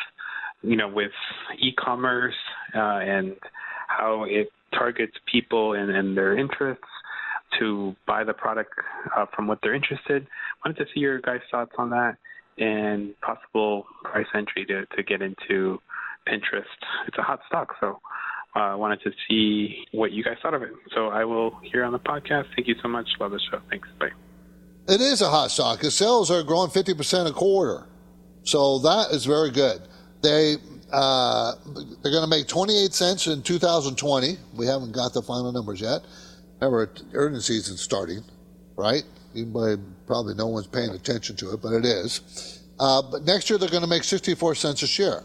[0.63, 1.13] You know, with
[1.59, 2.35] e-commerce
[2.75, 3.37] uh, and
[3.87, 6.85] how it targets people and, and their interests
[7.59, 8.73] to buy the product
[9.17, 10.27] uh, from what they're interested.
[10.65, 12.17] Wanted to see your guys' thoughts on that
[12.59, 15.81] and possible price entry to, to get into
[16.29, 16.65] Pinterest.
[17.07, 18.01] It's a hot stock, so
[18.55, 20.71] I uh, wanted to see what you guys thought of it.
[20.95, 22.47] So I will hear on the podcast.
[22.55, 23.09] Thank you so much.
[23.19, 23.61] Love the show.
[23.69, 23.89] Thanks.
[23.99, 24.11] Bye.
[24.87, 25.81] It is a hot stock.
[25.81, 27.87] The sales are growing 50% a quarter.
[28.45, 29.81] So that is very good.
[30.23, 30.57] They,
[30.95, 31.55] uh,
[32.03, 34.37] they're going to make 28 cents in 2020.
[34.55, 36.03] We haven't got the final numbers yet.
[36.61, 38.23] Remember, earnings season's starting,
[38.77, 39.03] right?
[39.35, 42.63] Anybody, probably no one's paying attention to it, but it is.
[42.79, 45.25] Uh, but next year they're going to make 64 cents a share.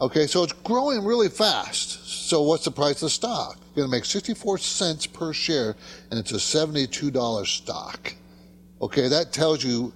[0.00, 2.28] Okay, so it's growing really fast.
[2.28, 3.58] So what's the price of the stock?
[3.74, 5.74] Going to make 64 cents per share,
[6.10, 8.14] and it's a $72 stock.
[8.80, 9.92] Okay, that tells you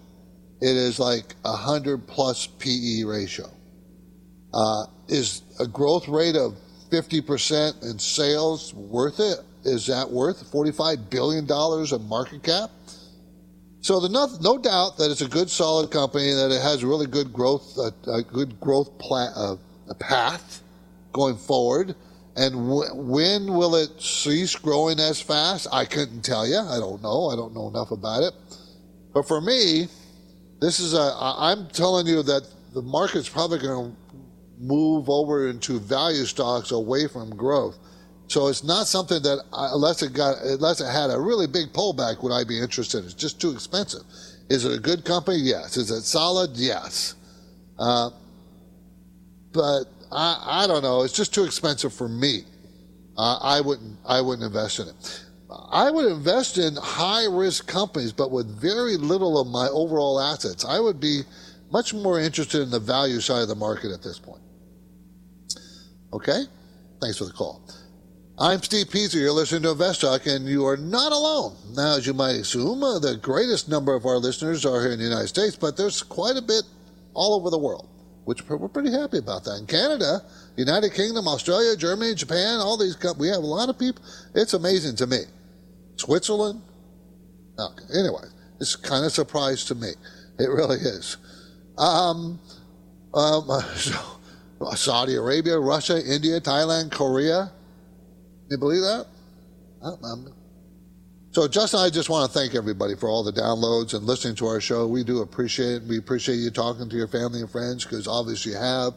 [0.60, 3.50] it is like a 100 plus PE ratio.
[4.52, 6.56] Uh, is a growth rate of
[6.90, 9.38] 50% in sales worth it?
[9.64, 12.70] Is that worth $45 billion of market cap?
[13.82, 17.06] So the no, no doubt that it's a good, solid company, that it has really
[17.06, 19.56] good growth, a, a good growth pla- uh,
[19.88, 20.62] a path
[21.12, 21.94] going forward.
[22.36, 25.66] And w- when will it cease growing as fast?
[25.72, 26.58] I couldn't tell you.
[26.58, 27.28] I don't know.
[27.30, 28.34] I don't know enough about it.
[29.14, 29.88] But for me,
[30.60, 31.16] this is a.
[31.18, 33.96] I'm telling you that the market's probably going to
[34.60, 37.78] move over into value stocks away from growth.
[38.28, 42.22] So it's not something that unless it got unless it had a really big pullback
[42.22, 43.04] would I be interested.
[43.04, 44.02] It's just too expensive.
[44.48, 45.38] Is it a good company?
[45.38, 45.76] Yes.
[45.76, 46.50] Is it solid?
[46.54, 47.14] Yes.
[47.78, 48.10] Uh,
[49.52, 51.02] but I, I don't know.
[51.02, 52.44] It's just too expensive for me.
[53.16, 53.98] Uh, I wouldn't.
[54.06, 55.24] I wouldn't invest in it.
[55.72, 60.64] I would invest in high risk companies, but with very little of my overall assets.
[60.64, 61.22] I would be
[61.72, 64.42] much more interested in the value side of the market at this point.
[66.12, 66.44] Okay?
[67.00, 67.62] Thanks for the call.
[68.38, 69.20] I'm Steve Peasley.
[69.20, 71.56] You're listening to Invest Talk, and you are not alone.
[71.76, 74.98] Now, as you might assume, uh, the greatest number of our listeners are here in
[74.98, 76.62] the United States, but there's quite a bit
[77.12, 77.88] all over the world,
[78.24, 79.58] which we're pretty happy about that.
[79.58, 80.22] In Canada,
[80.56, 84.02] United Kingdom, Australia, Germany, Japan, all these, we have a lot of people.
[84.34, 85.18] It's amazing to me.
[85.96, 86.62] Switzerland.
[87.58, 87.84] Okay.
[87.98, 88.24] Anyway,
[88.58, 89.90] it's kind of a surprise to me.
[90.38, 91.18] It really is.
[91.76, 92.40] Um,
[93.12, 93.94] um, so,
[94.76, 97.52] Saudi Arabia, Russia, India, Thailand, Korea.
[98.50, 99.06] You believe that?
[101.32, 104.46] So, Justin, I just want to thank everybody for all the downloads and listening to
[104.46, 104.86] our show.
[104.86, 105.84] We do appreciate it.
[105.84, 108.94] We appreciate you talking to your family and friends because obviously you have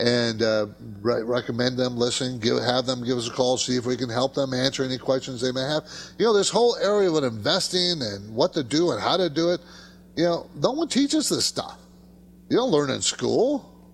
[0.00, 0.66] and uh,
[1.02, 4.08] re- recommend them listen give have them give us a call see if we can
[4.08, 5.84] help them answer any questions they may have
[6.18, 9.50] you know this whole area of investing and what to do and how to do
[9.50, 9.60] it
[10.16, 11.78] you know no one teaches this stuff
[12.48, 13.84] you don't learn in school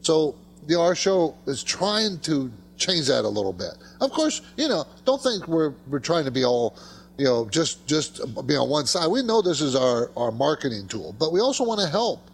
[0.00, 0.36] so
[0.68, 3.72] know our show is trying to change that a little bit.
[4.00, 6.76] Of course you know don't think we're we're trying to be all
[7.18, 9.08] you know just just be on one side.
[9.08, 12.30] We know this is our our marketing tool but we also want to help.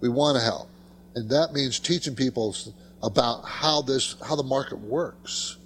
[0.00, 0.68] We want to help.
[1.14, 2.54] And that means teaching people
[3.02, 5.56] about how this how the market works.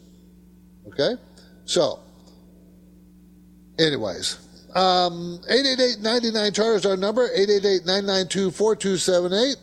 [0.87, 1.15] Okay,
[1.65, 2.01] so
[3.79, 4.39] anyways,
[4.75, 9.57] um, 888-99 chart is our number 888-992-4278.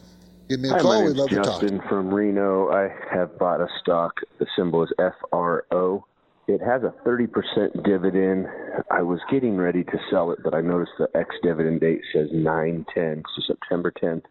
[0.49, 1.01] Give me a Hi, call.
[1.01, 1.45] name's love to talk.
[1.45, 2.69] Justin from Reno.
[2.69, 4.13] I have bought a stock.
[4.39, 6.05] The symbol is FRO.
[6.47, 8.47] It has a 30% dividend.
[8.89, 12.29] I was getting ready to sell it, but I noticed the ex dividend date says
[12.31, 14.23] 9 10, so September 10th.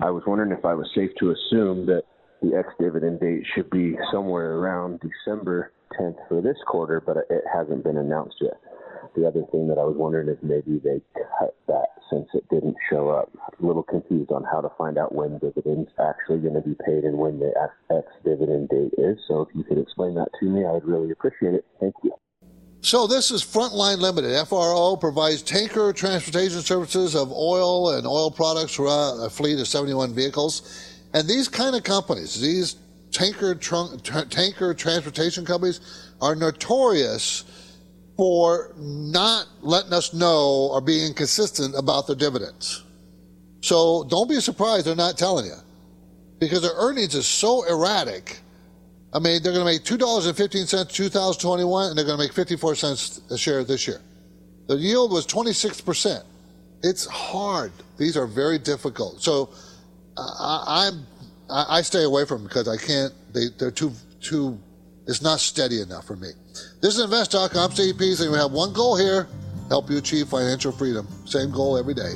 [0.00, 2.02] I was wondering if I was safe to assume that
[2.42, 7.44] the ex dividend date should be somewhere around December 10th for this quarter, but it
[7.50, 8.60] hasn't been announced yet.
[9.14, 11.00] The other thing that I was wondering is maybe they
[11.38, 13.30] cut that since it didn't show up.
[13.60, 17.04] A little confused on how to find out when dividends actually going to be paid
[17.04, 17.52] and when the
[17.90, 19.18] ex dividend date is.
[19.28, 21.64] So if you could explain that to me, I would really appreciate it.
[21.80, 22.12] Thank you.
[22.80, 24.34] So this is Frontline Limited.
[24.46, 30.14] FRO provides tanker transportation services of oil and oil products throughout a fleet of 71
[30.14, 31.00] vehicles.
[31.14, 32.76] And these kind of companies, these
[33.12, 35.80] tanker trunk, tra- tanker transportation companies,
[36.20, 37.44] are notorious
[38.22, 42.84] for not letting us know or being consistent about their dividends.
[43.62, 45.56] So don't be surprised they're not telling you
[46.38, 48.38] because their earnings is so erratic.
[49.12, 52.16] I mean, they're going to make two dollars and fifteen cents 2021, and they're going
[52.16, 54.00] to make 54 cents a share this year.
[54.68, 56.22] The yield was 26 percent.
[56.84, 57.72] It's hard.
[57.98, 59.20] These are very difficult.
[59.20, 59.50] So
[60.16, 61.06] I, I'm
[61.50, 63.12] I, I stay away from them because I can't.
[63.34, 64.60] They they're too too.
[65.08, 66.28] It's not steady enough for me.
[66.82, 67.54] This is Invest Talk.
[67.54, 68.28] I'm Steve Peasley.
[68.28, 69.28] We have one goal here:
[69.68, 71.06] help you achieve financial freedom.
[71.26, 72.14] Same goal every day.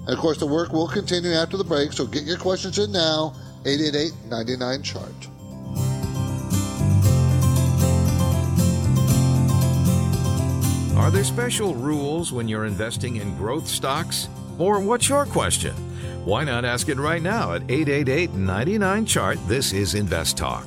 [0.00, 1.90] And of course, the work will continue after the break.
[1.90, 3.34] So get your questions in now.
[3.62, 5.08] 888-99 chart.
[10.98, 14.28] Are there special rules when you're investing in growth stocks?
[14.58, 15.74] Or what's your question?
[16.26, 19.38] Why not ask it right now at 888 99 Chart?
[19.48, 20.66] This is Invest Talk.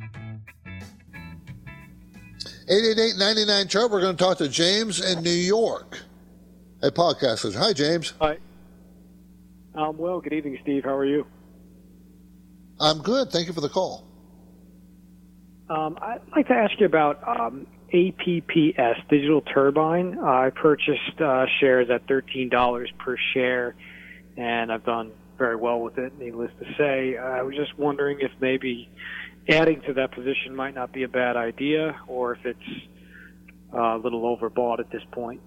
[2.69, 3.91] 888-99 chart.
[3.91, 5.99] We're going to talk to James in New York.
[6.81, 7.55] Hey, podcasters.
[7.55, 8.13] Hi, James.
[8.21, 8.37] Hi.
[9.73, 10.83] Um, well, good evening, Steve.
[10.83, 11.25] How are you?
[12.79, 13.31] I'm good.
[13.31, 14.05] Thank you for the call.
[15.69, 20.19] Um, I'd like to ask you about um, APPS, Digital Turbine.
[20.19, 23.75] I purchased uh, shares at $13 per share,
[24.37, 27.17] and I've done very well with it, needless to say.
[27.17, 28.89] I was just wondering if maybe
[29.49, 32.59] adding to that position might not be a bad idea, or if it's
[33.73, 35.41] uh, a little overbought at this point.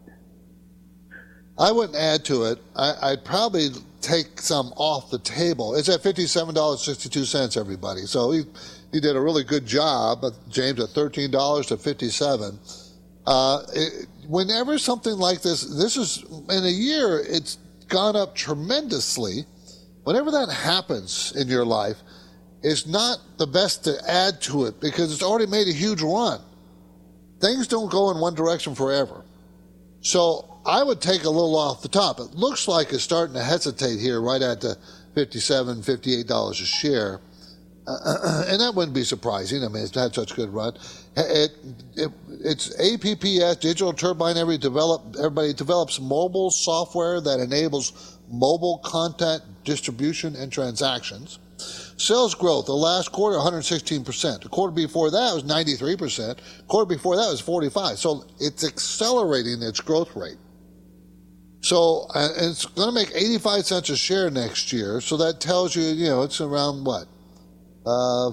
[1.58, 2.58] I wouldn't add to it.
[2.74, 3.68] I, would probably
[4.00, 5.76] take some off the table.
[5.76, 7.56] It's at fifty-seven dollars sixty-two cents.
[7.56, 8.42] Everybody, so he
[8.92, 10.24] he did a really good job.
[10.48, 12.58] James at thirteen dollars to fifty-seven.
[13.26, 19.44] Uh, it, whenever something like this, this is in a year, it's gone up tremendously.
[20.02, 21.96] Whenever that happens in your life,
[22.64, 26.40] it's not the best to add to it because it's already made a huge run.
[27.38, 29.22] Things don't go in one direction forever.
[30.00, 32.18] So I would take a little off the top.
[32.18, 34.78] It looks like it's starting to hesitate here right at the
[35.14, 37.20] 57 $58 a share.
[37.86, 39.62] Uh, and that wouldn't be surprising.
[39.62, 40.72] I mean, it's had such a good run.
[41.18, 41.50] It,
[41.96, 42.10] it,
[42.40, 44.38] it's APPS, Digital Turbine.
[44.38, 51.38] Every develop, everybody develops mobile software that enables mobile content distribution and transactions.
[51.96, 54.42] Sales growth, the last quarter, 116%.
[54.42, 56.36] The quarter before that was 93%.
[56.36, 57.98] The Quarter before that was 45.
[57.98, 60.38] So it's accelerating its growth rate.
[61.60, 65.00] So uh, it's going to make 85 cents a share next year.
[65.00, 67.06] So that tells you, you know, it's around what?
[67.86, 68.32] Uh,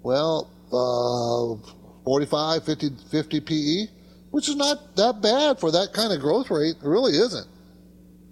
[0.00, 1.72] well, uh,
[2.04, 3.86] 45, 50, 50 PE,
[4.30, 6.76] which is not that bad for that kind of growth rate.
[6.76, 7.46] It really isn't.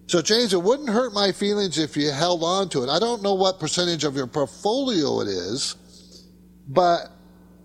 [0.09, 2.89] So, James, it wouldn't hurt my feelings if you held on to it.
[2.89, 5.75] I don't know what percentage of your portfolio it is,
[6.69, 7.11] but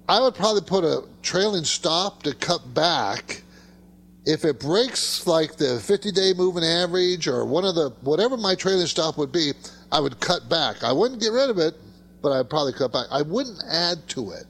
[0.09, 3.43] I would probably put a trailing stop to cut back.
[4.25, 8.55] If it breaks like the 50 day moving average or one of the, whatever my
[8.55, 9.51] trailing stop would be,
[9.91, 10.83] I would cut back.
[10.83, 11.75] I wouldn't get rid of it,
[12.23, 13.05] but I'd probably cut back.
[13.11, 14.45] I wouldn't add to it.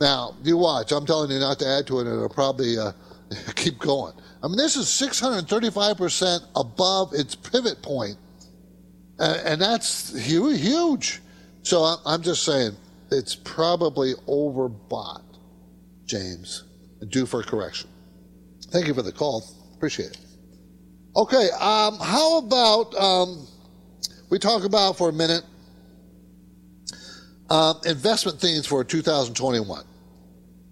[0.00, 0.90] Now, you watch.
[0.90, 2.92] I'm telling you not to add to it, and it'll probably uh,
[3.54, 4.14] keep going.
[4.44, 8.18] I mean, this is 635% above its pivot point,
[9.18, 11.22] and, that's huge.
[11.62, 12.76] So I'm just saying
[13.10, 15.22] it's probably overbought,
[16.04, 16.64] James,
[17.08, 17.88] due for correction.
[18.66, 19.50] Thank you for the call.
[19.76, 20.18] Appreciate it.
[21.16, 23.46] Okay, um, how about um,
[24.28, 25.44] we talk about for a minute
[27.48, 29.84] uh, investment themes for 2021?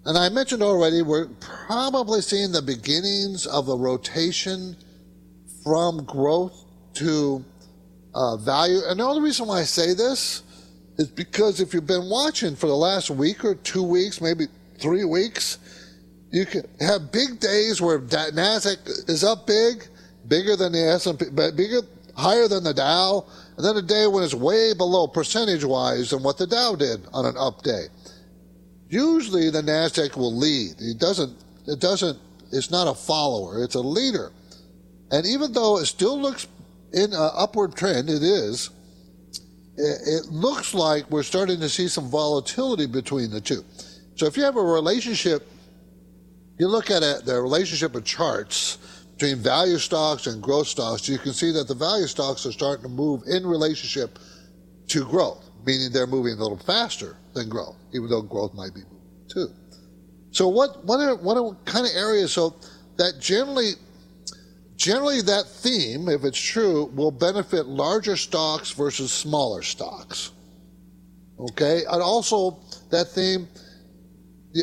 [0.05, 4.77] And I mentioned already, we're probably seeing the beginnings of a rotation
[5.63, 7.45] from growth to
[8.13, 8.81] uh, value.
[8.87, 10.43] And the only reason why I say this
[10.99, 14.47] is because if you've been watching for the last week or two weeks, maybe
[14.79, 15.59] three weeks,
[16.33, 19.87] you can have big days where Nasdaq is up big,
[20.27, 21.83] bigger than the S&P, but bigger,
[22.17, 23.25] higher than the Dow,
[23.57, 27.25] and then a day when it's way below percentage-wise than what the Dow did on
[27.25, 27.87] an up day
[28.93, 30.75] usually the Nasdaq will lead.
[30.79, 31.37] It doesn't.
[31.67, 32.19] It doesn't.
[32.53, 33.65] It's not a follower.
[33.65, 34.33] It's a leader.
[35.11, 36.47] And even though it still looks
[36.93, 38.71] in an upward trend, it is.
[39.77, 43.65] It, looks like we're starting to see some volatility between the two.
[44.17, 45.49] So if you have a relationship,
[46.59, 48.77] you look at it, the relationship of charts
[49.13, 52.83] between value stocks and growth stocks, you can see that the value stocks are starting
[52.83, 54.19] to move in relationship
[54.89, 58.81] to growth, meaning they're moving a little faster than growth, even though growth might be
[58.83, 59.49] moving too.
[60.31, 62.57] So what what are what are kind of areas so
[62.97, 63.73] that generally
[64.77, 70.33] generally that theme, if it's true, will benefit larger stocks versus smaller stocks.
[71.39, 72.59] Okay, and also
[72.91, 73.49] that theme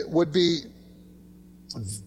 [0.08, 0.62] would be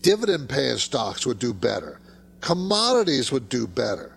[0.00, 2.00] dividend paying stocks would do better,
[2.40, 4.11] commodities would do better,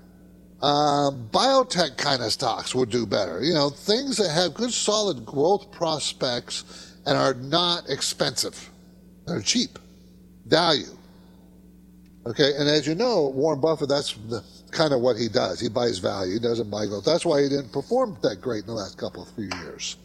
[0.61, 3.43] uh, biotech kind of stocks would do better.
[3.43, 8.69] You know, things that have good solid growth prospects and are not expensive.
[9.27, 9.77] They're cheap.
[10.45, 10.97] Value.
[12.27, 15.59] Okay, and as you know, Warren Buffett, that's the, kind of what he does.
[15.59, 16.33] He buys value.
[16.33, 17.05] He doesn't buy growth.
[17.05, 19.97] That's why he didn't perform that great in the last couple of few years.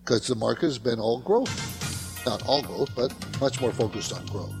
[0.00, 2.26] Because the market has been all growth.
[2.26, 4.52] Not all growth, but much more focused on growth.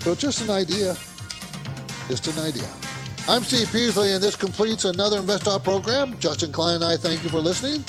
[0.00, 0.96] So just an idea.
[2.08, 2.89] Just an idea.
[3.28, 6.18] I'm Steve Peasley, and this completes another InvestTalk program.
[6.18, 7.84] Justin Klein and I thank you for listening,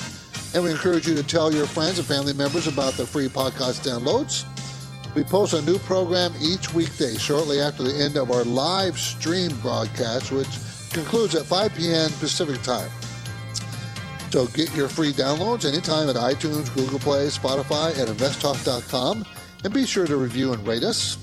[0.54, 3.84] and we encourage you to tell your friends and family members about the free podcast
[3.84, 4.44] downloads.
[5.14, 9.50] We post a new program each weekday shortly after the end of our live stream
[9.60, 10.48] broadcast, which
[10.92, 12.10] concludes at 5 p.m.
[12.20, 12.90] Pacific time.
[14.30, 19.26] So get your free downloads anytime at iTunes, Google Play, Spotify, and investtalk.com.
[19.64, 21.18] And be sure to review and rate us.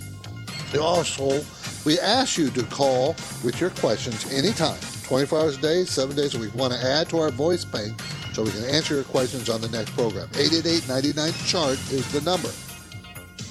[0.77, 1.43] Also,
[1.85, 6.35] we ask you to call with your questions anytime, 24 hours a day, seven days
[6.35, 6.53] a week.
[6.53, 7.99] We want to add to our voice bank
[8.33, 10.27] so we can answer your questions on the next program.
[10.29, 12.49] 888-99-CHART is the number.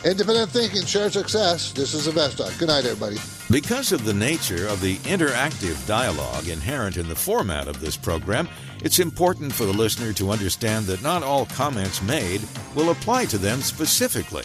[0.04, 1.72] Independent thinking, share success.
[1.72, 2.56] This is InvestTalk.
[2.60, 3.16] Good night, everybody.
[3.50, 8.48] Because of the nature of the interactive dialogue inherent in the format of this program,
[8.84, 12.42] it's important for the listener to understand that not all comments made
[12.76, 14.44] will apply to them specifically.